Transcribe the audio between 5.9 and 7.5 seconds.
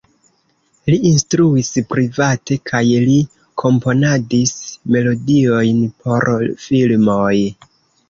por filmoj.